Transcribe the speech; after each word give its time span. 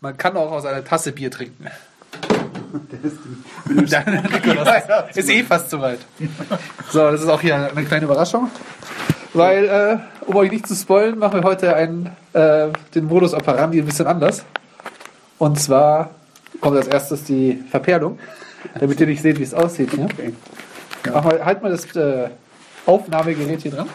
Man 0.00 0.16
kann 0.16 0.36
auch 0.36 0.50
aus 0.50 0.64
einer 0.64 0.84
Tasse 0.84 1.12
Bier 1.12 1.30
trinken. 1.30 1.66
Dann, 3.90 4.22
Nikolaus, 4.32 4.68
ist 5.14 5.28
eh 5.28 5.42
fast 5.42 5.70
soweit. 5.70 5.98
So, 6.90 7.10
das 7.10 7.22
ist 7.22 7.28
auch 7.28 7.40
hier 7.40 7.56
eine 7.56 7.84
kleine 7.84 8.04
Überraschung. 8.04 8.50
Weil, 9.32 9.64
äh, 9.64 9.98
um 10.26 10.36
euch 10.36 10.50
nicht 10.50 10.66
zu 10.66 10.74
spoilen, 10.74 11.18
machen 11.18 11.40
wir 11.40 11.44
heute 11.44 11.74
einen, 11.74 12.10
äh, 12.32 12.68
den 12.94 13.06
Modus 13.06 13.34
operandi 13.34 13.80
ein 13.80 13.86
bisschen 13.86 14.06
anders. 14.06 14.44
Und 15.38 15.60
zwar 15.60 16.10
kommt 16.60 16.76
als 16.76 16.88
erstes 16.88 17.24
die 17.24 17.62
Verperlung, 17.70 18.18
damit 18.78 19.00
ihr 19.00 19.06
nicht 19.06 19.22
seht, 19.22 19.38
wie 19.38 19.44
es 19.44 19.54
aussieht. 19.54 19.90
Hier. 19.92 20.08
Mach 21.12 21.24
mal, 21.24 21.44
halt 21.44 21.62
mal 21.62 21.70
das 21.70 21.84
äh, 21.96 22.28
Aufnahmegerät 22.86 23.62
hier 23.62 23.72
dran. 23.72 23.88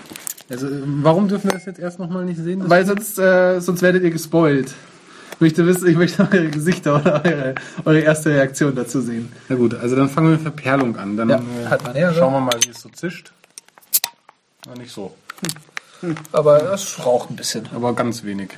Also, 0.50 0.68
warum 1.02 1.28
dürfen 1.28 1.50
wir 1.50 1.54
das 1.54 1.66
jetzt 1.66 1.80
erst 1.80 2.00
nochmal 2.00 2.24
nicht 2.24 2.40
sehen? 2.40 2.64
Weil 2.70 2.86
sonst, 2.86 3.18
äh, 3.20 3.60
sonst 3.60 3.82
werdet 3.82 4.04
ihr 4.04 4.12
gespoilt. 4.12 4.74
Ich 5.36 5.42
möchte 5.42 5.66
wissen, 5.66 5.88
ich 5.88 5.98
möchte 5.98 6.24
eure 6.32 6.48
Gesichter 6.50 6.96
oder 7.02 7.24
eure, 7.26 7.56
eure 7.84 8.00
erste 8.00 8.30
Reaktion 8.30 8.74
dazu 8.76 9.02
sehen. 9.02 9.32
Na 9.50 9.56
gut, 9.56 9.74
also 9.74 9.96
dann 9.96 10.10
fangen 10.10 10.28
wir 10.28 10.34
mit 10.34 10.42
Verperlung 10.42 10.96
an. 10.98 11.18
Dann 11.18 11.30
Ja, 11.30 11.38
äh, 11.38 11.68
halt 11.70 11.82
schauen 12.16 12.34
wir 12.34 12.40
mal, 12.40 12.58
wie 12.64 12.70
es 12.70 12.82
so 12.82 12.90
zischt. 12.90 13.32
Na, 14.66 14.74
nicht 14.76 14.92
so, 14.92 15.16
Aber 16.32 16.60
das 16.60 17.06
raucht 17.06 17.30
ein 17.30 17.36
bisschen. 17.36 17.68
aber 17.74 17.94
ganz 17.94 18.24
wenig. 18.24 18.50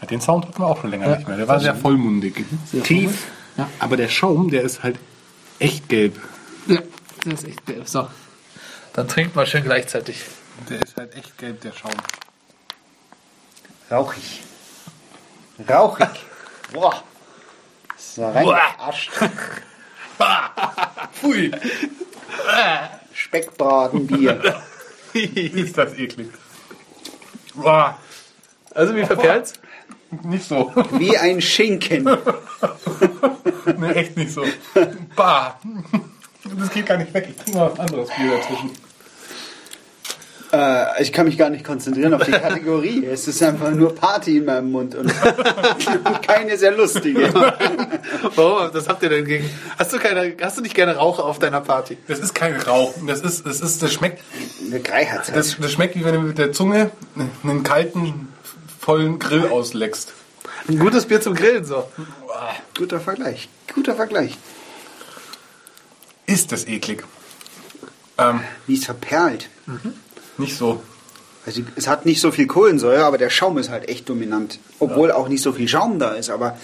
Ja, 0.00 0.06
den 0.06 0.20
Sound 0.20 0.46
hatten 0.46 0.58
wir 0.62 0.66
auch 0.66 0.80
schon 0.80 0.90
länger 0.90 1.08
Ja. 1.08 1.16
nicht 1.16 1.28
mehr. 1.28 1.36
Der 1.36 1.48
war 1.48 1.60
sehr 1.60 1.74
vollmundig. 1.74 2.44
Tief. 2.84 3.26
Ja. 3.56 3.68
Aber 3.78 3.96
der 3.96 4.08
Schaum, 4.08 4.50
der 4.50 4.62
ist 4.62 4.82
halt 4.82 4.98
echt 5.58 5.88
gelb. 5.88 6.18
Ja, 6.66 6.80
das 7.24 7.42
ist 7.42 7.48
echt 7.48 7.66
gelb. 7.66 7.86
So. 7.88 8.08
Dann 8.94 9.08
trinkt 9.08 9.36
mal 9.36 9.46
schön 9.46 9.62
gleichzeitig. 9.62 10.22
Der 10.68 10.80
ist 10.80 10.96
halt 10.96 11.14
echt 11.14 11.36
gelb, 11.38 11.60
der 11.60 11.72
Schaum. 11.72 11.92
Rauchig. 13.90 14.40
Rauchig. 15.68 16.08
Boah. 16.72 17.02
So 17.96 18.30
reingearscht. 18.30 19.10
Pfui! 21.12 21.50
Speckbratenbier. 23.12 24.62
ist 25.12 25.76
das 25.76 25.94
eklig. 25.94 26.30
Boah, 27.54 27.98
Also 28.74 28.94
wie 28.94 29.04
verperlt? 29.04 29.54
nicht 30.22 30.46
so. 30.46 30.72
Wie 30.92 31.16
ein 31.16 31.40
Schinken. 31.40 32.04
nee, 33.78 33.92
echt 33.92 34.16
nicht 34.16 34.32
so. 34.32 34.44
Bah. 35.16 35.58
Das 36.58 36.70
geht 36.70 36.86
gar 36.86 36.96
nicht 36.96 37.12
weg. 37.14 37.28
Ich 37.30 37.36
trinke 37.36 37.58
mal 37.58 37.70
was 37.72 37.78
anderes 37.78 38.08
Bier 38.10 38.36
dazwischen. 38.36 38.72
Äh, 40.52 41.02
ich 41.02 41.12
kann 41.12 41.26
mich 41.26 41.38
gar 41.38 41.48
nicht 41.50 41.64
konzentrieren 41.64 42.12
auf 42.14 42.24
die 42.24 42.32
Kategorie. 42.32 43.06
Es 43.10 43.28
ist 43.28 43.42
einfach 43.42 43.70
nur 43.70 43.94
Party 43.94 44.38
in 44.38 44.44
meinem 44.44 44.70
Mund 44.70 44.94
und 44.94 45.12
keine 46.26 46.56
sehr 46.56 46.72
lustige. 46.72 47.32
Warum? 48.34 48.72
Das 48.72 48.88
habt 48.88 49.02
ihr 49.02 49.08
denn 49.08 49.24
gegen? 49.24 49.48
Hast 49.78 49.92
du 49.92 49.98
keine? 49.98 50.34
Hast 50.40 50.58
du 50.58 50.62
nicht 50.62 50.74
gerne 50.74 50.96
Raucher 50.96 51.24
auf 51.24 51.38
deiner 51.38 51.60
Party? 51.60 51.98
Das 52.08 52.18
ist 52.18 52.34
kein 52.34 52.56
Rauch. 52.56 52.94
Das 53.06 53.20
ist, 53.20 53.46
das 53.46 53.60
ist, 53.60 53.82
das 53.82 53.92
schmeckt, 53.92 54.22
Eine 54.60 54.80
das, 55.34 55.56
das 55.58 55.72
schmeckt 55.72 55.96
wie 55.96 56.04
wenn 56.04 56.14
du 56.14 56.20
mit 56.20 56.38
der 56.38 56.52
Zunge 56.52 56.90
einen 57.42 57.62
kalten, 57.62 58.28
vollen 58.78 59.18
Grill 59.18 59.48
ausleckst. 59.48 60.12
Ein 60.68 60.78
gutes 60.78 61.06
Bier 61.06 61.20
zum 61.20 61.34
Grillen 61.34 61.64
so. 61.64 61.88
Guter 62.76 63.00
Vergleich. 63.00 63.48
Guter 63.74 63.94
Vergleich. 63.94 64.36
Ist 66.26 66.52
das 66.52 66.66
eklig? 66.66 67.04
Ähm, 68.18 68.40
Wie 68.66 68.76
es 68.76 68.84
verperlt. 68.84 69.48
Nicht 70.40 70.56
so. 70.56 70.82
Also 71.46 71.62
es 71.76 71.88
hat 71.88 72.04
nicht 72.04 72.20
so 72.20 72.30
viel 72.30 72.46
Kohlensäure, 72.46 73.04
aber 73.04 73.18
der 73.18 73.30
Schaum 73.30 73.56
ist 73.58 73.70
halt 73.70 73.88
echt 73.88 74.08
dominant. 74.08 74.58
Obwohl 74.78 75.10
auch 75.12 75.28
nicht 75.28 75.42
so 75.42 75.52
viel 75.52 75.68
Schaum 75.68 75.98
da 75.98 76.10
ist, 76.10 76.30
aber. 76.30 76.58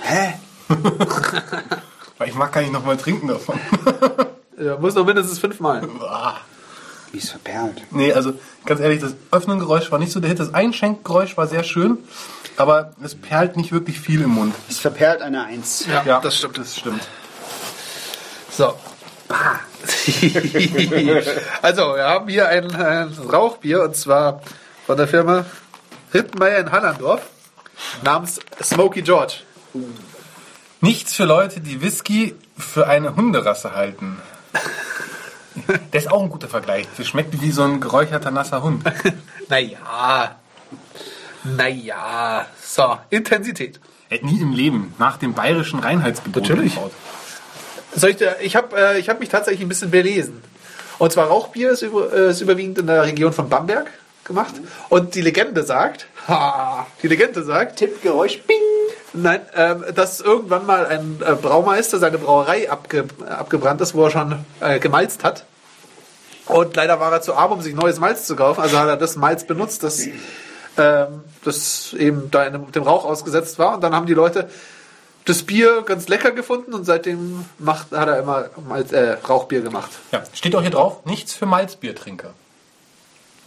Hä? 0.00 0.34
Weil 2.18 2.28
ich 2.28 2.34
mag 2.34 2.52
gar 2.52 2.60
nicht 2.60 2.72
nochmal 2.72 2.96
trinken 2.96 3.28
davon. 3.28 3.58
Ja, 4.62 4.76
muss 4.76 4.94
noch 4.94 5.06
mindestens 5.06 5.38
fünfmal. 5.38 5.88
Wie 7.12 7.18
es 7.18 7.30
verperlt. 7.30 7.80
nee, 7.92 8.12
also 8.12 8.34
ganz 8.66 8.78
ehrlich, 8.82 9.00
das 9.00 9.14
Öffnengeräusch 9.30 9.90
war 9.90 9.98
nicht 9.98 10.12
so 10.12 10.20
der 10.20 10.28
Hit. 10.28 10.38
Das 10.38 10.52
Einschenkgeräusch 10.52 11.38
war 11.38 11.46
sehr 11.46 11.64
schön, 11.64 11.96
aber 12.58 12.92
es 13.02 13.14
perlt 13.14 13.56
nicht 13.56 13.72
wirklich 13.72 13.98
viel 13.98 14.20
im 14.20 14.30
Mund. 14.30 14.54
Es 14.68 14.78
verperlt 14.78 15.22
eine 15.22 15.44
Eins. 15.44 15.86
Ja, 15.86 16.20
das 16.20 16.36
stimmt. 16.36 16.58
Das 16.58 16.76
stimmt. 16.76 17.00
So. 18.50 18.74
also, 21.62 21.94
wir 21.94 22.04
haben 22.04 22.28
hier 22.28 22.48
ein, 22.48 22.74
ein 22.74 23.12
Rauchbier 23.12 23.82
und 23.82 23.96
zwar 23.96 24.40
von 24.86 24.96
der 24.96 25.08
Firma 25.08 25.44
Rittmeier 26.12 26.58
in 26.58 26.72
Hallandorf 26.72 27.22
namens 28.02 28.40
Smoky 28.62 29.02
George. 29.02 29.34
Nichts 30.80 31.14
für 31.14 31.24
Leute, 31.24 31.60
die 31.60 31.82
Whisky 31.82 32.34
für 32.56 32.86
eine 32.86 33.14
Hunderasse 33.16 33.74
halten. 33.74 34.20
Der 35.92 36.00
ist 36.00 36.10
auch 36.10 36.22
ein 36.22 36.30
guter 36.30 36.48
Vergleich. 36.48 36.86
Das 36.96 37.06
schmeckt 37.06 37.40
wie 37.40 37.50
so 37.50 37.62
ein 37.62 37.80
geräucherter 37.80 38.30
nasser 38.30 38.62
Hund. 38.62 38.84
Naja. 39.48 40.36
Naja. 41.42 42.46
So, 42.62 42.98
Intensität. 43.10 43.80
Hätte 44.08 44.26
nie 44.26 44.40
im 44.40 44.52
Leben 44.52 44.94
nach 44.98 45.16
dem 45.16 45.34
bayerischen 45.34 45.80
Reinheitsgebot 45.80 46.44
Natürlich. 46.44 46.74
gebraut. 46.74 46.92
Soll 47.94 48.10
ich, 48.10 48.16
dir- 48.16 48.36
ich 48.40 48.56
habe 48.56 48.76
äh, 48.76 48.98
ich 48.98 49.08
hab 49.08 49.20
mich 49.20 49.28
tatsächlich 49.28 49.62
ein 49.62 49.68
bisschen 49.68 49.90
belesen. 49.90 50.42
Und 50.98 51.12
zwar 51.12 51.26
Rauchbier 51.28 51.70
ist, 51.70 51.82
über, 51.82 52.12
äh, 52.12 52.30
ist 52.30 52.40
überwiegend 52.40 52.78
in 52.78 52.86
der 52.86 53.02
Region 53.04 53.32
von 53.32 53.48
Bamberg 53.48 53.86
gemacht. 54.24 54.54
Und 54.90 55.14
die 55.14 55.22
Legende 55.22 55.62
sagt, 55.64 56.06
ha, 56.28 56.86
die 57.02 57.08
Legende 57.08 57.42
sagt, 57.42 57.76
Tippgeräusch, 57.78 58.42
bing! 58.42 58.56
Nein, 59.12 59.40
ähm, 59.56 59.84
dass 59.94 60.20
irgendwann 60.20 60.66
mal 60.66 60.86
ein 60.86 61.20
äh, 61.26 61.34
Braumeister 61.34 61.98
seine 61.98 62.18
Brauerei 62.18 62.70
abge 62.70 63.06
abgebrannt 63.28 63.80
ist, 63.80 63.94
wo 63.94 64.04
er 64.04 64.10
schon 64.10 64.44
äh, 64.60 64.78
gemalzt 64.78 65.24
hat. 65.24 65.44
Und 66.46 66.76
leider 66.76 67.00
war 67.00 67.12
er 67.12 67.22
zu 67.22 67.34
arm, 67.34 67.52
um 67.52 67.60
sich 67.60 67.74
neues 67.74 67.98
Malz 67.98 68.26
zu 68.26 68.36
kaufen. 68.36 68.60
Also 68.60 68.78
hat 68.78 68.88
er 68.88 68.96
das 68.96 69.16
Malz 69.16 69.44
benutzt, 69.44 69.82
das, 69.82 70.06
ähm, 70.78 71.24
das 71.44 71.92
eben 71.94 72.30
da 72.30 72.44
in 72.44 72.52
dem, 72.52 72.70
dem 72.72 72.82
Rauch 72.84 73.04
ausgesetzt 73.04 73.58
war. 73.58 73.74
Und 73.74 73.80
dann 73.82 73.94
haben 73.96 74.06
die 74.06 74.14
Leute 74.14 74.48
das 75.24 75.42
Bier 75.42 75.82
ganz 75.82 76.08
lecker 76.08 76.30
gefunden 76.32 76.74
und 76.74 76.84
seitdem 76.84 77.44
macht, 77.58 77.92
hat 77.92 78.08
er 78.08 78.20
immer 78.20 78.50
Malz, 78.68 78.92
äh, 78.92 79.12
Rauchbier 79.12 79.60
gemacht. 79.60 79.90
Ja, 80.12 80.22
steht 80.32 80.54
auch 80.56 80.62
hier 80.62 80.70
drauf, 80.70 81.04
nichts 81.04 81.34
für 81.34 81.46
Malzbiertrinker. 81.46 82.32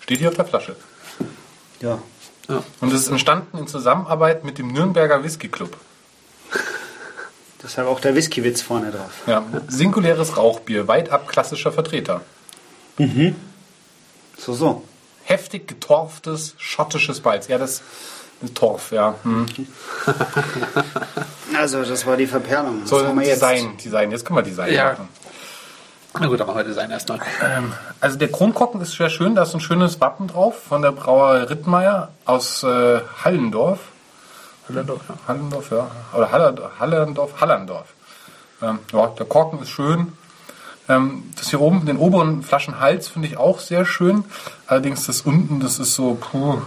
Steht 0.02 0.20
hier 0.20 0.30
auf 0.30 0.36
der 0.36 0.46
Flasche. 0.46 0.76
Ja. 1.80 2.00
Und 2.82 2.94
es 2.94 3.02
ist 3.02 3.08
entstanden 3.08 3.58
in 3.58 3.68
Zusammenarbeit 3.68 4.44
mit 4.44 4.58
dem 4.58 4.68
Nürnberger 4.68 5.24
Whisky 5.24 5.48
Club. 5.48 5.78
Deshalb 7.64 7.88
auch 7.88 8.02
der 8.02 8.14
Whiskywitz 8.16 8.62
vorne 8.62 8.92
drauf. 8.92 9.12
Ja, 9.26 9.46
singuläres 9.70 10.36
Rauchbier, 10.36 10.90
weit 10.90 11.10
ab 11.10 11.30
klassischer 11.30 11.72
Vertreter. 11.72 12.22
So, 14.38 14.54
so. 14.54 14.84
Heftig 15.24 15.70
getorftes 15.70 16.56
schottisches 16.58 17.24
Malz. 17.24 17.48
Ja, 17.48 17.58
das 17.58 17.82
ist 18.42 18.56
Torf, 18.56 18.92
ja. 18.92 19.16
Hm. 19.24 19.46
Also, 21.58 21.84
das 21.84 22.06
war 22.06 22.18
die 22.18 22.28
Verperlung. 22.28 22.82
Was 22.84 22.90
So, 22.90 23.06
haben 23.06 23.20
wir 23.20 23.28
jetzt? 23.28 23.42
Design, 23.42 23.78
Design. 23.78 24.12
Jetzt 24.12 24.26
können 24.26 24.38
wir 24.38 24.44
Design 24.44 24.74
Ja. 24.74 24.92
machen. 24.94 25.08
Na 26.20 26.28
gut, 26.28 26.40
dann 26.40 26.46
machen 26.48 26.58
wir 26.58 26.64
Design 26.64 26.92
erstmal. 26.92 27.20
Ähm, 27.44 27.74
also 28.00 28.18
der 28.20 28.32
Kronkorken 28.32 28.80
ist 28.82 28.92
sehr 28.94 29.10
schön, 29.10 29.34
da 29.34 29.44
ist 29.44 29.54
ein 29.56 29.60
schönes 29.62 30.00
Wappen 30.00 30.28
drauf 30.28 30.56
von 30.70 30.84
der 30.84 30.92
Brauerei 30.92 31.44
Rittmeier 31.44 32.10
aus 32.26 32.62
äh, 32.64 33.00
Hallendorf. 33.24 33.80
Hallandorf, 34.70 35.02
ja. 35.10 35.16
Hallendorf, 35.28 35.72
ja. 35.72 35.92
Oder 36.16 36.32
Haller- 36.32 36.72
Hallendorf, 36.80 37.42
Hallandorf. 37.42 37.88
Ähm, 38.62 38.80
ja, 38.94 39.08
der 39.08 39.26
Korken 39.26 39.60
ist 39.62 39.70
schön. 39.72 40.14
Ähm, 40.88 41.32
das 41.36 41.50
hier 41.50 41.62
oben, 41.62 41.86
den 41.88 41.98
oberen 41.98 42.44
Flaschenhals, 42.44 43.08
finde 43.08 43.28
ich 43.30 43.38
auch 43.38 43.60
sehr 43.60 43.84
schön. 43.86 44.24
Allerdings 44.68 45.08
das 45.08 45.22
unten, 45.22 45.60
das 45.62 45.80
ist 45.80 45.96
so, 45.96 46.14
puh. 46.16 46.62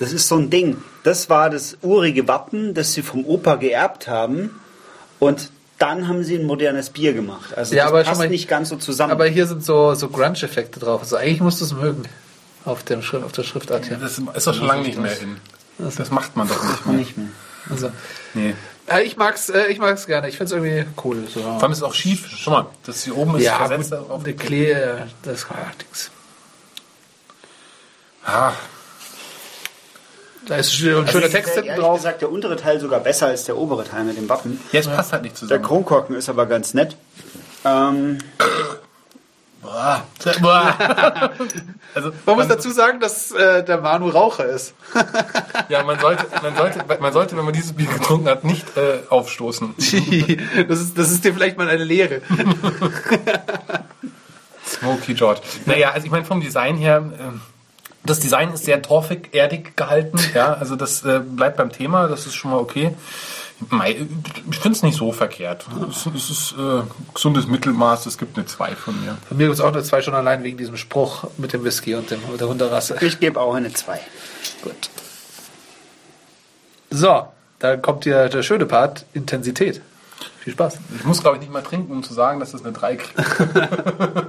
Das 0.00 0.12
ist 0.12 0.26
so 0.26 0.36
ein 0.36 0.50
Ding. 0.50 0.82
Das 1.04 1.30
war 1.30 1.48
das 1.50 1.76
urige 1.82 2.26
Wappen, 2.26 2.74
das 2.74 2.92
sie 2.94 3.02
vom 3.02 3.24
Opa 3.24 3.54
geerbt 3.56 4.08
haben. 4.08 4.58
Und 5.20 5.50
dann 5.78 6.08
haben 6.08 6.24
sie 6.24 6.36
ein 6.36 6.44
modernes 6.46 6.90
Bier 6.90 7.12
gemacht. 7.12 7.56
Also 7.56 7.74
Ja, 7.74 7.84
das 7.84 7.92
aber 7.92 8.02
passt 8.04 8.18
mal- 8.20 8.28
nicht 8.28 8.48
ganz 8.48 8.70
so 8.70 8.76
zusammen. 8.76 9.12
Aber 9.12 9.26
hier 9.26 9.46
sind 9.46 9.64
so, 9.64 9.94
so 9.94 10.08
Grunge-Effekte 10.08 10.80
drauf. 10.80 11.02
Also 11.02 11.16
eigentlich 11.16 11.40
musst 11.40 11.60
du 11.60 11.64
es 11.66 11.72
mögen. 11.74 12.02
Auf, 12.64 12.82
dem 12.82 13.00
Schrift, 13.02 13.24
auf 13.24 13.32
der 13.32 13.42
Schriftart 13.44 13.86
hier. 13.86 13.96
Das 13.96 14.18
ist 14.18 14.46
doch 14.46 14.54
schon 14.54 14.66
lange 14.66 14.82
nicht 14.82 14.98
mehr 14.98 15.18
in. 15.20 15.36
Das 15.78 16.10
macht 16.10 16.36
man 16.36 16.48
doch 16.48 16.62
nicht 16.64 16.86
mehr. 16.86 16.96
nicht 16.96 17.16
mehr. 17.16 17.28
Also, 17.70 17.90
Nee. 18.34 18.54
äh, 18.86 19.02
ich 19.02 19.16
mag's, 19.16 19.48
äh, 19.48 19.66
ich 19.68 19.78
mag's 19.78 20.06
gerne. 20.06 20.28
Ich 20.28 20.36
find's 20.36 20.52
irgendwie 20.52 20.84
cool. 21.04 21.24
So. 21.32 21.40
Vor 21.40 21.62
allem 21.62 21.72
ist 21.72 21.78
es 21.78 21.84
auch 21.84 21.94
schief. 21.94 22.26
Schau 22.36 22.50
mal, 22.50 22.66
das 22.84 23.04
hier 23.04 23.16
oben 23.16 23.36
ist 23.36 23.44
Ja, 23.44 23.56
versetzt 23.66 23.90
gut, 23.90 24.10
auf 24.10 24.24
die 24.24 24.32
Klee, 24.34 24.72
äh, 24.72 24.96
das 25.22 25.46
ach, 25.48 25.74
Dings. 25.76 26.10
Ah, 28.24 28.52
Da 30.46 30.56
ist 30.56 30.74
schon 30.74 31.04
ein 31.04 31.08
schöner 31.08 31.28
Text 31.28 31.54
hinten 31.54 31.76
drauf. 31.76 31.98
gesagt, 31.98 32.22
der 32.22 32.32
untere 32.32 32.56
Teil 32.56 32.80
sogar 32.80 33.00
besser 33.00 33.26
als 33.26 33.44
der 33.44 33.56
obere 33.56 33.84
Teil 33.84 34.04
mit 34.04 34.16
dem 34.16 34.28
Wappen. 34.28 34.60
jetzt 34.72 34.92
passt 34.94 35.12
halt 35.12 35.22
nicht 35.22 35.34
Der 35.34 35.40
zusammen. 35.40 35.62
Kronkorken 35.62 36.16
ist 36.16 36.28
aber 36.28 36.46
ganz 36.46 36.74
nett. 36.74 36.96
Ähm, 37.64 38.18
Boah. 39.62 40.04
Boah. 40.40 41.30
also, 41.94 42.12
Man 42.24 42.36
muss 42.36 42.48
dazu 42.48 42.70
sagen, 42.70 42.98
dass 42.98 43.30
äh, 43.32 43.62
der 43.62 43.78
Manu 43.78 44.08
Raucher 44.08 44.46
ist. 44.46 44.74
Ja, 45.68 45.84
man 45.84 46.00
sollte, 46.00 46.26
man 46.42 46.56
sollte, 46.56 46.84
man 47.00 47.12
sollte, 47.12 47.36
wenn 47.36 47.44
man 47.44 47.52
dieses 47.52 47.74
Bier 47.74 47.86
getrunken 47.88 48.28
hat, 48.28 48.42
nicht 48.42 48.64
äh, 48.76 49.00
aufstoßen. 49.10 49.74
das, 50.68 50.80
ist, 50.80 50.98
das 50.98 51.10
ist 51.10 51.24
dir 51.24 51.34
vielleicht 51.34 51.58
mal 51.58 51.68
eine 51.68 51.84
Lehre. 51.84 52.22
Smoky 54.66 55.14
George. 55.14 55.40
Naja, 55.66 55.90
also 55.90 56.06
ich 56.06 56.10
meine 56.10 56.24
vom 56.24 56.40
Design 56.40 56.76
her, 56.76 57.02
ähm, 57.18 57.40
das 58.04 58.20
Design 58.20 58.52
ist 58.52 58.64
sehr 58.64 58.82
torfig, 58.82 59.28
erdig 59.32 59.76
gehalten. 59.76 60.18
Ja, 60.34 60.54
also 60.54 60.76
das 60.76 61.04
äh, 61.04 61.20
bleibt 61.20 61.56
beim 61.56 61.72
Thema, 61.72 62.06
das 62.06 62.26
ist 62.26 62.34
schon 62.34 62.52
mal 62.52 62.58
okay. 62.58 62.92
Ich 63.60 64.58
finde 64.58 64.76
es 64.76 64.82
nicht 64.82 64.96
so 64.96 65.12
verkehrt. 65.12 65.66
Es, 65.90 66.06
es 66.06 66.30
ist 66.30 66.52
äh, 66.52 66.82
gesundes 67.12 67.46
Mittelmaß, 67.46 68.06
es 68.06 68.16
gibt 68.16 68.38
eine 68.38 68.46
2 68.46 68.74
von 68.74 68.98
mir. 69.04 69.18
Von 69.28 69.36
mir 69.36 69.44
gibt 69.44 69.54
es 69.54 69.60
auch 69.60 69.72
eine 69.72 69.82
zwei 69.82 70.00
schon 70.00 70.14
allein 70.14 70.42
wegen 70.44 70.56
diesem 70.56 70.78
Spruch 70.78 71.24
mit 71.36 71.52
dem 71.52 71.62
Whisky 71.62 71.94
und 71.94 72.10
dem, 72.10 72.20
der 72.38 72.48
Hunderasse. 72.48 72.96
Ich 73.02 73.20
gebe 73.20 73.38
auch 73.38 73.54
eine 73.54 73.70
2. 73.70 74.00
Gut. 74.62 74.90
So, 76.88 77.28
da 77.58 77.76
kommt 77.76 78.04
hier 78.04 78.30
der 78.30 78.42
schöne 78.42 78.64
Part, 78.64 79.04
Intensität. 79.12 79.82
Viel 80.38 80.54
Spaß. 80.54 80.78
Ich 80.96 81.04
muss, 81.04 81.20
glaube 81.20 81.36
ich, 81.36 81.42
nicht 81.42 81.52
mal 81.52 81.62
trinken, 81.62 81.92
um 81.92 82.02
zu 82.02 82.14
sagen, 82.14 82.40
dass 82.40 82.54
es 82.54 82.64
eine 82.64 82.72
3 82.72 82.96
kriegt. 82.96 83.14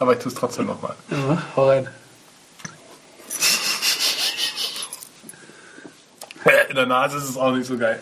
Aber 0.00 0.12
ich 0.14 0.18
tue 0.18 0.32
es 0.32 0.34
trotzdem 0.34 0.66
nochmal. 0.66 0.94
Ja, 1.10 1.42
hau 1.54 1.68
rein. 1.68 1.88
In 6.70 6.76
der 6.76 6.86
Nase 6.86 7.16
ist 7.16 7.28
es 7.28 7.36
auch 7.36 7.50
nicht 7.50 7.66
so 7.66 7.76
geil. 7.76 8.00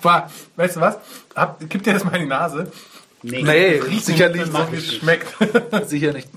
Boah, 0.00 0.30
weißt 0.56 0.76
du 0.76 0.80
was? 0.80 0.96
Hab, 1.36 1.58
gib 1.68 1.82
dir 1.82 1.92
das 1.92 2.02
mal 2.02 2.14
in 2.14 2.22
die 2.22 2.28
Nase. 2.28 2.72
Nee, 3.20 3.78
Riecht 3.78 4.06
sicherlich 4.06 4.46
nicht, 4.46 4.52
so, 4.52 4.72
wie 4.72 4.76
es 4.76 4.94
schmeckt. 4.94 5.28
Sicher 5.86 6.14
nicht. 6.14 6.28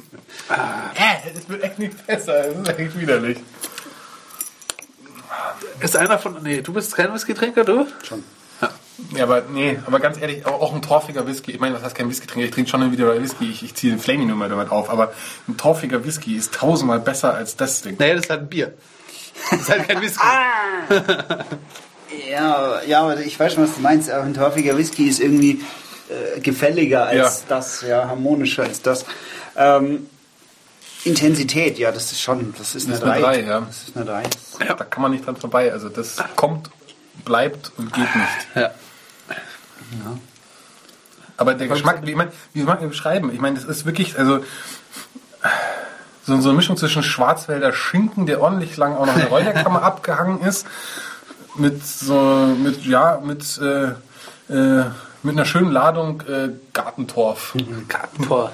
äh, 0.49 1.37
es 1.37 1.47
wird 1.47 1.63
echt 1.63 1.79
nicht 1.79 2.05
besser. 2.05 2.49
Es 2.49 2.57
ist 2.57 2.79
echt 2.79 2.99
widerlich. 2.99 3.37
Ist 5.79 5.95
einer 5.95 6.19
von. 6.19 6.43
Nee, 6.43 6.61
du 6.61 6.73
bist 6.73 6.93
kein 6.95 7.13
Whisky-Trinker, 7.13 7.63
du? 7.63 7.87
Schon. 8.03 8.25
Ja, 9.15 9.23
aber 9.23 9.43
nee, 9.49 9.79
aber 9.85 10.01
ganz 10.01 10.19
ehrlich, 10.19 10.45
auch 10.45 10.73
ein 10.73 10.81
torfiger 10.81 11.25
Whisky. 11.27 11.51
Ich 11.51 11.59
meine, 11.61 11.75
was 11.75 11.83
heißt 11.83 11.95
kein 11.95 12.09
Whisky-Trinker? 12.09 12.45
Ich 12.45 12.51
trinke 12.51 12.69
schon 12.69 12.91
wieder 12.91 13.21
Whisky. 13.21 13.49
Ich, 13.49 13.63
ich 13.63 13.73
ziehe 13.73 13.93
den 13.93 13.99
Flaming 14.01 14.27
nur 14.27 14.35
mal 14.35 14.49
damit 14.49 14.69
auf. 14.69 14.89
Aber 14.89 15.13
ein 15.47 15.55
torfiger 15.55 16.03
Whisky 16.03 16.35
ist 16.35 16.53
tausendmal 16.53 16.99
besser 16.99 17.33
als 17.33 17.55
das 17.55 17.83
Ding. 17.83 17.95
Naja, 17.97 18.15
das 18.15 18.25
ist 18.25 18.29
halt 18.31 18.41
ein 18.41 18.49
Bier. 18.49 18.73
Das 19.51 19.59
ist 19.61 19.69
halt 19.69 19.87
kein 19.87 20.01
Whisky. 20.01 20.25
Ja, 22.29 22.81
ja, 22.83 23.01
aber 23.01 23.19
ich 23.19 23.39
weiß 23.39 23.53
schon, 23.53 23.63
was 23.63 23.75
du 23.75 23.81
meinst. 23.81 24.09
Aber 24.09 24.23
ein 24.23 24.33
torfiger 24.33 24.77
Whisky 24.77 25.07
ist 25.07 25.19
irgendwie 25.19 25.61
äh, 26.09 26.39
gefälliger 26.39 27.05
als 27.07 27.17
Ja. 27.41 27.45
das, 27.49 27.81
ja, 27.81 28.07
harmonischer 28.07 28.63
als 28.63 28.81
das. 28.81 29.05
Ähm, 29.55 30.09
Intensität, 31.03 31.77
ja, 31.77 31.91
das 31.91 32.11
ist 32.11 32.21
schon, 32.21 32.53
das 32.57 32.75
ist 32.75 32.85
eine 32.87 32.93
Das 32.99 33.03
ist 33.07 33.11
eine 33.11 33.21
3. 33.21 33.21
Drei, 33.21 33.41
ja. 33.43 33.61
Das 33.61 33.83
ist 33.87 33.95
eine 33.95 34.05
3. 34.05 34.23
Da 34.59 34.83
kann 34.83 35.01
man 35.01 35.11
nicht 35.11 35.25
dran 35.25 35.35
vorbei. 35.37 35.71
Also 35.71 35.89
das 35.89 36.17
kommt, 36.35 36.69
bleibt 37.23 37.71
und 37.77 37.93
geht 37.93 38.15
nicht. 38.15 38.47
Ja. 38.55 38.71
Aber 41.37 41.53
der 41.53 41.67
Geschmack, 41.67 42.01
ich 42.05 42.15
meine, 42.15 42.31
wie 42.53 42.61
soll 42.63 42.67
man 42.75 42.89
beschreiben? 42.89 43.31
Ich 43.31 43.39
meine, 43.39 43.55
das 43.59 43.65
ist 43.65 43.85
wirklich, 43.85 44.17
also 44.17 44.43
so, 46.27 46.41
so 46.41 46.49
eine 46.49 46.57
Mischung 46.57 46.75
zwischen 46.75 47.03
Schwarzwälder 47.03 47.71
Schinken, 47.71 48.25
der 48.25 48.41
ordentlich 48.41 48.75
lang 48.75 48.95
auch 48.95 49.05
noch 49.05 49.13
in 49.13 49.21
der 49.21 49.29
Räucherkammer 49.29 49.81
abgehangen 49.83 50.41
ist, 50.41 50.67
mit 51.55 51.85
so, 51.85 52.53
mit, 52.61 52.85
ja, 52.85 53.21
mit, 53.23 53.59
äh, 53.59 54.53
äh, 54.53 54.85
mit 55.23 55.35
einer 55.35 55.45
schönen 55.45 55.71
Ladung 55.71 56.21
äh, 56.27 56.49
Gartentorf. 56.73 57.55
Gartentor. 57.87 58.51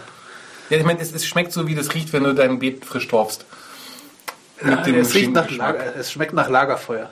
Ja, 0.69 0.77
ich 0.77 0.85
meine, 0.85 1.01
es, 1.01 1.11
es 1.13 1.25
schmeckt 1.25 1.51
so, 1.51 1.67
wie 1.67 1.73
das 1.73 1.93
riecht, 1.95 2.13
wenn 2.13 2.23
du 2.23 2.33
dein 2.33 2.59
Beet 2.59 2.85
frisch 2.85 3.07
torfst. 3.07 3.43
Dem 4.61 4.99
es, 4.99 5.15
riecht 5.15 5.33
nach. 5.33 5.49
Lager, 5.49 5.95
es 5.97 6.11
schmeckt 6.11 6.33
nach 6.33 6.49
Lagerfeuer. 6.49 7.09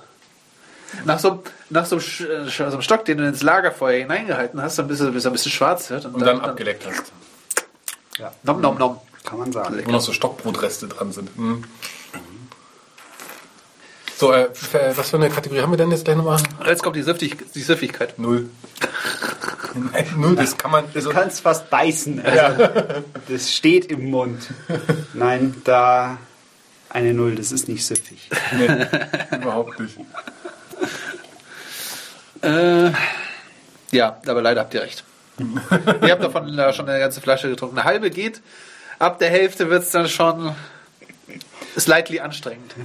Nach 1.05 1.19
so, 1.19 1.43
nach 1.69 1.85
so, 1.85 1.97
äh, 1.97 2.47
so 2.47 2.63
einem 2.63 2.81
Stock, 2.83 3.03
den 3.05 3.17
du 3.17 3.27
ins 3.27 3.41
Lagerfeuer 3.41 3.99
hineingehalten 3.99 4.61
hast, 4.61 4.77
dann 4.77 4.87
bis 4.87 4.99
er 4.99 5.09
bis 5.09 5.25
er 5.25 5.31
ein 5.31 5.33
bisschen 5.33 5.51
schwarz 5.51 5.89
wird. 5.89 6.05
Und 6.05 6.21
dann 6.21 6.39
abgeleckt 6.39 6.85
hast. 6.85 7.11
Nom, 8.43 8.61
nom, 8.61 8.77
nom. 8.77 8.99
Kann 9.31 9.39
man 9.39 9.51
sagen. 9.53 9.81
Wo 9.85 9.91
noch 9.91 10.01
so 10.01 10.11
Stockbrotreste 10.11 10.89
dran 10.89 11.13
sind. 11.13 11.37
Mhm. 11.39 11.63
So, 14.17 14.33
äh, 14.33 14.49
f- 14.51 14.75
was 14.97 15.09
für 15.09 15.15
eine 15.15 15.29
Kategorie 15.29 15.61
haben 15.61 15.71
wir 15.71 15.77
denn 15.77 15.89
jetzt 15.89 16.03
gleich 16.03 16.17
nochmal? 16.17 16.37
Jetzt 16.65 16.83
kommt 16.83 16.97
die, 16.97 17.01
Süffig, 17.01 17.37
die 17.53 17.61
Süffigkeit. 17.61 18.19
Null. 18.19 18.49
Nein, 19.73 20.05
Null, 20.17 20.35
das 20.35 20.57
kann 20.57 20.69
man. 20.69 20.83
Also, 20.93 21.09
Du 21.11 21.15
kannst 21.15 21.39
fast 21.41 21.69
beißen. 21.69 22.21
Also, 22.25 22.67
Das 23.29 23.51
steht 23.53 23.85
im 23.85 24.09
Mund. 24.11 24.49
Nein, 25.13 25.55
da 25.63 26.17
eine 26.89 27.13
Null, 27.13 27.35
das 27.35 27.53
ist 27.53 27.69
nicht 27.69 27.85
süffig. 27.85 28.29
nee, 28.51 28.67
überhaupt 29.37 29.79
nicht. 29.79 29.97
Äh, 32.43 32.91
ja, 33.91 34.17
aber 34.27 34.41
leider 34.41 34.59
habt 34.61 34.73
ihr 34.73 34.81
recht. 34.81 35.03
ihr 35.39 36.11
habt 36.11 36.23
davon 36.23 36.59
äh, 36.59 36.73
schon 36.73 36.87
eine 36.89 36.99
ganze 36.99 37.21
Flasche 37.21 37.49
getrunken. 37.49 37.77
Eine 37.79 37.85
halbe 37.85 38.09
geht. 38.11 38.41
Ab 39.01 39.17
der 39.17 39.31
Hälfte 39.31 39.67
wird 39.67 39.81
es 39.81 39.89
dann 39.89 40.07
schon 40.07 40.55
slightly 41.75 42.19
anstrengend. 42.19 42.75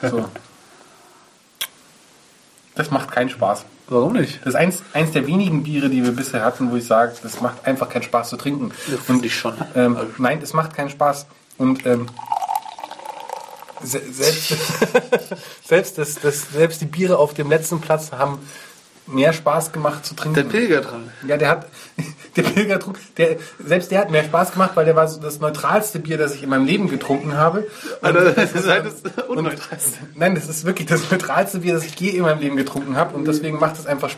So. 0.00 0.26
Das 2.74 2.90
macht 2.90 3.10
keinen 3.10 3.28
Spaß. 3.28 3.66
Warum 3.88 4.14
nicht? 4.14 4.38
Das 4.38 4.54
ist 4.54 4.54
eins, 4.54 4.82
eins 4.94 5.12
der 5.12 5.26
wenigen 5.26 5.64
Biere, 5.64 5.90
die 5.90 6.02
wir 6.02 6.12
bisher 6.12 6.42
hatten, 6.42 6.70
wo 6.70 6.76
ich 6.76 6.86
sage, 6.86 7.12
das 7.22 7.42
macht 7.42 7.66
einfach 7.66 7.90
keinen 7.90 8.04
Spaß 8.04 8.30
zu 8.30 8.38
trinken. 8.38 8.70
Finde 8.70 9.26
ich 9.26 9.36
schon. 9.36 9.54
Ähm, 9.74 9.98
nein, 10.16 10.40
es 10.40 10.54
macht 10.54 10.74
keinen 10.74 10.88
Spaß. 10.88 11.26
Und 11.58 11.84
ähm, 11.84 12.08
se 13.82 14.00
selbst, 14.10 14.54
selbst, 15.66 15.98
das, 15.98 16.14
das, 16.14 16.52
selbst 16.52 16.80
die 16.80 16.86
Biere 16.86 17.18
auf 17.18 17.34
dem 17.34 17.50
letzten 17.50 17.82
Platz 17.82 18.12
haben 18.12 18.38
mehr 19.06 19.32
Spaß 19.32 19.72
gemacht 19.72 20.06
zu 20.06 20.14
trinken. 20.14 20.34
Der 20.34 20.44
Pilger 20.44 20.80
dran. 20.80 21.10
Ja, 21.26 21.36
der 21.36 21.48
hat, 21.48 21.66
der 22.36 22.42
Pilgertrunk, 22.42 22.98
der, 23.16 23.36
selbst 23.64 23.90
der 23.90 24.00
hat 24.00 24.10
mehr 24.10 24.24
Spaß 24.24 24.52
gemacht, 24.52 24.72
weil 24.74 24.84
der 24.84 24.96
war 24.96 25.08
so 25.08 25.20
das 25.20 25.40
neutralste 25.40 25.98
Bier, 25.98 26.18
das 26.18 26.34
ich 26.34 26.42
in 26.42 26.48
meinem 26.48 26.66
Leben 26.66 26.88
getrunken 26.88 27.36
habe. 27.36 27.66
Und, 28.00 28.14
Das 28.14 28.52
ist 28.52 28.68
halt 28.68 28.86
das 28.86 29.02
Unneutralste. 29.26 29.98
nein, 30.14 30.34
das 30.34 30.48
ist 30.48 30.64
wirklich 30.64 30.88
das 30.88 31.10
neutralste 31.10 31.58
Bier, 31.60 31.74
das 31.74 31.84
ich 31.84 31.98
je 31.98 32.10
in 32.10 32.22
meinem 32.22 32.40
Leben 32.40 32.56
getrunken 32.56 32.96
habe. 32.96 33.14
Und 33.16 33.26
deswegen 33.26 33.58
macht 33.58 33.78
es 33.78 33.86
einfach 33.86 34.10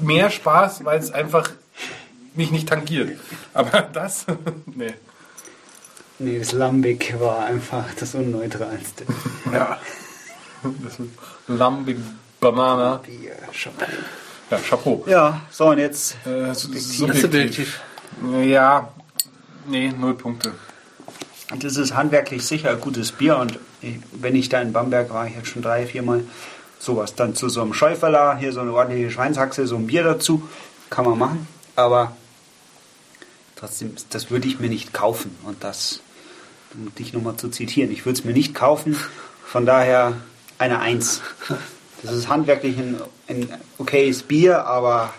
mehr 0.00 0.30
Spaß, 0.30 0.84
weil 0.84 0.98
es 0.98 1.10
einfach 1.10 1.50
mich 2.34 2.50
nicht 2.50 2.68
tangiert. 2.68 3.18
Aber 3.54 3.82
das, 3.92 4.26
nee. 4.66 4.94
Nee, 6.20 6.40
das 6.40 6.50
Lambic 6.52 7.14
war 7.20 7.44
einfach 7.46 7.84
das 7.98 8.14
Unneutralste. 8.16 9.04
Ja. 9.52 9.78
Das 10.64 10.98
Lambic 11.46 11.98
Banana. 12.40 12.96
Bier, 12.96 13.36
schon. 13.52 13.72
Ja, 14.50 14.58
Chapeau. 14.58 15.04
Ja, 15.06 15.42
so 15.50 15.70
und 15.70 15.78
jetzt. 15.78 16.16
Äh, 16.26 16.54
subjektiv. 16.54 17.20
subjektiv. 17.20 17.80
Ja, 18.42 18.88
nee, 19.66 19.92
null 19.96 20.14
Punkte. 20.14 20.52
Das 21.58 21.76
ist 21.76 21.94
handwerklich 21.94 22.44
sicher 22.44 22.70
ein 22.70 22.80
gutes 22.80 23.12
Bier 23.12 23.38
und 23.38 23.58
ich, 23.80 23.96
wenn 24.12 24.36
ich 24.36 24.48
da 24.48 24.60
in 24.60 24.72
Bamberg 24.72 25.10
war, 25.10 25.26
ich 25.26 25.34
jetzt 25.34 25.48
schon 25.48 25.62
drei, 25.62 25.86
viermal 25.86 26.24
sowas 26.78 27.14
dann 27.14 27.34
zu 27.34 27.48
so 27.48 27.62
einem 27.62 27.74
Schäuferler, 27.74 28.36
hier 28.36 28.52
so 28.52 28.60
eine 28.60 28.72
ordentliche 28.72 29.10
Schweinshaxe, 29.10 29.66
so 29.66 29.76
ein 29.76 29.86
Bier 29.86 30.04
dazu, 30.04 30.48
kann 30.90 31.04
man 31.04 31.18
machen, 31.18 31.48
aber 31.74 32.16
trotzdem, 33.56 33.94
das 34.10 34.30
würde 34.30 34.46
ich 34.46 34.60
mir 34.60 34.68
nicht 34.68 34.92
kaufen 34.92 35.36
und 35.44 35.64
das, 35.64 36.00
um 36.74 36.94
dich 36.94 37.12
nochmal 37.12 37.36
zu 37.36 37.48
zitieren, 37.48 37.90
ich 37.90 38.04
würde 38.04 38.18
es 38.18 38.24
mir 38.24 38.32
nicht 38.32 38.54
kaufen, 38.54 38.96
von 39.44 39.66
daher 39.66 40.14
eine 40.58 40.80
Eins. 40.80 41.22
Das 42.02 42.12
ist 42.14 42.28
handwerklich 42.28 42.76
ein, 42.78 43.00
ein 43.26 43.48
okayes 43.78 44.22
Bier, 44.22 44.64
aber 44.64 45.12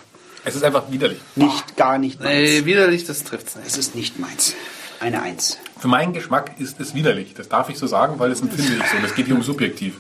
Es 0.45 0.55
ist 0.55 0.63
einfach 0.63 0.89
widerlich. 0.91 1.19
nicht, 1.36 1.75
gar 1.75 1.98
nicht 1.98 2.19
meins. 2.21 2.31
Nee, 2.33 2.65
widerlich, 2.65 3.05
das 3.05 3.24
trifft's 3.24 3.55
nicht. 3.55 3.67
Es 3.67 3.77
ist 3.77 3.95
nicht 3.95 4.17
meins. 4.19 4.53
Eine 5.01 5.21
Eins. 5.21 5.57
Für 5.79 5.88
meinen 5.88 6.12
Geschmack 6.13 6.51
ist 6.59 6.79
es 6.79 6.93
widerlich. 6.93 7.33
Das 7.33 7.48
darf 7.48 7.69
ich 7.69 7.77
so 7.77 7.88
sagen, 7.88 8.19
weil 8.19 8.29
das 8.29 8.41
empfinde 8.41 8.74
ich 8.83 8.89
so. 8.91 8.98
Und 8.98 9.05
es 9.05 9.15
geht 9.15 9.27
hier 9.27 9.36
um 9.36 9.43
subjektiv. 9.43 9.95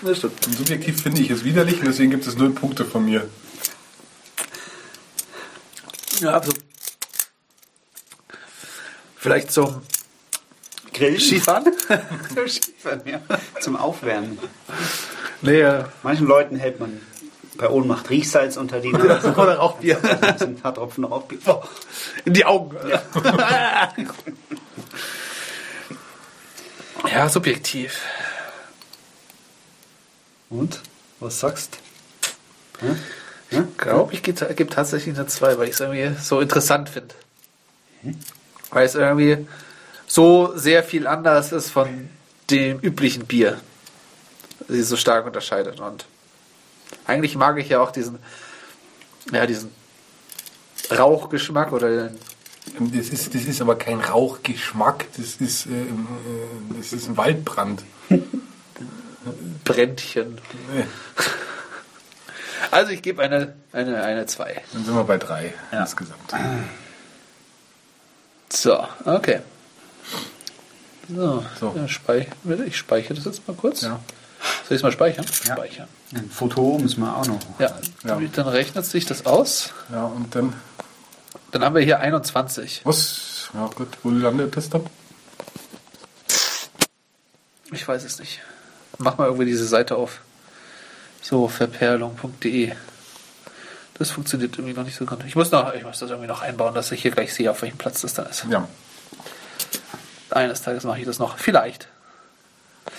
Das 0.00 0.18
stimmt. 0.18 0.46
Und 0.46 0.56
subjektiv 0.56 1.02
finde 1.02 1.20
ich 1.20 1.30
es 1.30 1.44
widerlich 1.44 1.78
und 1.80 1.86
deswegen 1.86 2.10
gibt 2.10 2.26
es 2.26 2.36
null 2.36 2.50
Punkte 2.50 2.84
von 2.84 3.04
mir. 3.04 3.28
Ja, 6.20 6.30
also. 6.38 6.52
Vielleicht 9.16 9.52
zum 9.52 9.82
Grill? 10.92 11.20
Skifahren? 11.20 11.72
Zum 12.34 12.48
Skifahren, 12.48 13.02
ja. 13.06 13.20
Zum 13.60 13.76
Aufwärmen. 13.76 14.38
Nee, 15.42 15.64
Manchen 16.02 16.26
Leuten 16.26 16.56
hält 16.56 16.80
man 16.80 17.00
bei 17.56 17.68
Ohnmacht 17.68 18.08
Riechsalz 18.10 18.56
unter 18.56 18.80
die 18.80 18.92
Nase. 18.92 19.32
oder 19.32 19.56
Rauchbier. 19.56 19.98
Da 20.02 20.38
sind 20.38 20.56
ein 20.56 20.60
paar 20.60 20.74
Tropfen 20.74 21.04
Rauchbier. 21.04 21.38
Oh. 21.46 21.62
In 22.24 22.32
die 22.32 22.44
Augen. 22.44 22.76
Ja, 27.10 27.28
subjektiv. 27.28 28.00
Und? 30.48 30.80
Was 31.20 31.40
sagst 31.40 31.78
Ich 33.50 33.76
glaube, 33.76 34.12
ich 34.14 34.22
gebe 34.22 34.66
tatsächlich 34.68 35.16
eine 35.16 35.26
2, 35.26 35.58
weil 35.58 35.68
ich 35.68 35.74
es 35.74 35.80
irgendwie 35.80 36.18
so 36.20 36.40
interessant 36.40 36.88
finde. 36.88 37.14
Weil 38.70 38.86
es 38.86 38.94
irgendwie 38.94 39.46
so 40.06 40.56
sehr 40.56 40.82
viel 40.82 41.06
anders 41.06 41.52
ist 41.52 41.70
von 41.70 42.08
dem 42.50 42.78
üblichen 42.80 43.26
Bier. 43.26 43.60
Sie 44.72 44.82
so 44.82 44.96
stark 44.96 45.26
unterscheidet. 45.26 45.80
Und 45.80 46.06
eigentlich 47.06 47.36
mag 47.36 47.58
ich 47.58 47.68
ja 47.68 47.80
auch 47.80 47.90
diesen, 47.90 48.18
ja, 49.32 49.46
diesen 49.46 49.70
Rauchgeschmack 50.90 51.72
oder 51.72 52.08
den 52.08 52.18
Das 52.92 53.08
ist, 53.08 53.34
das 53.34 53.42
ist 53.42 53.60
aber 53.60 53.76
kein 53.76 54.00
Rauchgeschmack, 54.00 55.06
das 55.16 55.36
ist, 55.36 55.66
äh, 55.66 55.70
äh, 55.70 55.86
das 56.76 56.92
ist 56.92 57.08
ein 57.08 57.16
Waldbrand. 57.16 57.82
Brändchen. 59.64 60.38
Nee, 60.72 60.84
Also 62.70 62.90
ich 62.92 63.02
gebe 63.02 63.22
eine, 63.22 63.54
eine, 63.72 64.02
eine 64.02 64.26
2. 64.26 64.62
Dann 64.72 64.84
sind 64.84 64.94
wir 64.94 65.04
bei 65.04 65.18
drei 65.18 65.54
Ja. 65.70 65.80
insgesamt. 65.82 66.32
So, 68.52 68.86
okay. 69.04 69.40
So, 71.08 71.44
So. 71.60 71.74
Ja, 71.76 71.88
speich, 71.88 72.28
ich 72.66 72.76
speichere 72.76 73.14
das 73.14 73.24
jetzt 73.24 73.46
mal 73.46 73.54
kurz. 73.54 73.82
Ja. 73.82 74.00
Soll 74.68 74.76
ich 74.76 74.80
es 74.80 74.82
mal 74.82 74.92
speichern? 74.92 75.24
Ja. 75.46 75.54
Speichern. 75.54 75.88
Ein 76.14 76.30
Foto 76.30 76.78
müssen 76.78 77.00
wir 77.00 77.16
auch 77.16 77.26
noch. 77.26 77.40
Ja. 77.58 77.72
Ja. 78.04 78.20
Dann 78.34 78.48
rechnet 78.48 78.84
sich 78.84 79.06
das 79.06 79.26
aus. 79.26 79.70
Ja, 79.90 80.04
und 80.04 80.34
dann, 80.34 80.52
Dann 81.50 81.64
haben 81.64 81.74
wir 81.74 81.82
hier 81.82 82.00
21. 82.00 82.82
was? 82.84 83.50
Ja 83.54 83.66
gut, 83.66 83.88
wo 84.02 84.10
landet 84.10 84.56
das 84.56 84.70
dann? 84.70 84.86
Ich 87.70 87.86
weiß 87.86 88.04
es 88.04 88.18
nicht. 88.18 88.40
Mach 88.98 89.18
mal 89.18 89.26
irgendwie 89.26 89.46
diese 89.46 89.66
Seite 89.66 89.96
auf. 89.96 90.20
So, 91.22 91.48
verperlung.de. 91.48 92.72
Das 93.98 94.10
funktioniert 94.10 94.58
irgendwie 94.58 94.74
noch 94.74 94.84
nicht 94.84 94.96
so 94.96 95.06
gut. 95.06 95.18
Ich 95.26 95.36
muss, 95.36 95.50
noch, 95.50 95.72
ich 95.74 95.84
muss 95.84 95.98
das 95.98 96.10
irgendwie 96.10 96.28
noch 96.28 96.42
einbauen, 96.42 96.74
dass 96.74 96.90
ich 96.92 97.02
hier 97.02 97.10
gleich 97.10 97.32
sehe, 97.34 97.50
auf 97.50 97.62
welchem 97.62 97.78
Platz 97.78 98.00
das 98.00 98.14
dann 98.14 98.26
ist. 98.26 98.44
Ja. 98.50 98.66
Eines 100.30 100.62
Tages 100.62 100.84
mache 100.84 100.98
ich 101.00 101.06
das 101.06 101.18
noch. 101.18 101.38
Vielleicht. 101.38 101.88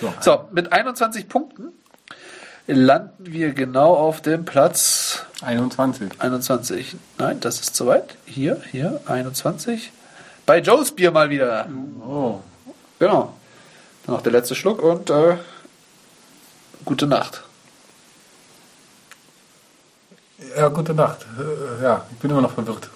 So. 0.00 0.12
So, 0.20 0.48
mit 0.52 0.72
21 0.72 1.28
Punkten 1.28 1.72
landen 2.66 3.12
wir 3.18 3.52
genau 3.52 3.94
auf 3.94 4.20
dem 4.20 4.44
Platz 4.44 5.24
21. 5.42 6.20
21. 6.20 6.96
Nein, 7.18 7.40
das 7.40 7.60
ist 7.60 7.76
zu 7.76 7.86
weit. 7.86 8.16
Hier, 8.24 8.60
hier, 8.70 9.00
21. 9.06 9.92
Bei 10.46 10.58
Joes 10.60 10.92
Bier 10.92 11.10
mal 11.10 11.30
wieder. 11.30 11.66
Oh. 12.00 12.40
Genau. 12.98 13.34
Dann 14.06 14.14
noch 14.16 14.22
der 14.22 14.32
letzte 14.32 14.54
Schluck 14.54 14.82
und 14.82 15.10
äh, 15.10 15.36
gute 16.84 17.06
Nacht. 17.06 17.42
Ja, 20.56 20.68
gute 20.68 20.94
Nacht. 20.94 21.26
Äh, 21.38 21.82
Ja, 21.82 22.04
ich 22.10 22.18
bin 22.18 22.30
immer 22.30 22.42
noch 22.42 22.52
verwirrt. 22.52 22.90